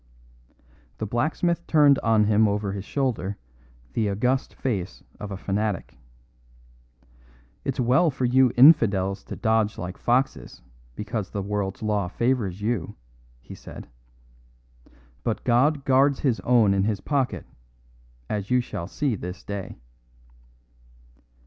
[0.97, 3.37] The blacksmith turned on him over his shoulder
[3.93, 5.95] the august face of a fanatic.
[7.63, 10.63] "It's well for you infidels to dodge like foxes
[10.95, 12.95] because the world's law favours you,"
[13.41, 13.87] he said;
[15.23, 17.45] "but God guards His own in His pocket,
[18.27, 19.77] as you shall see this day."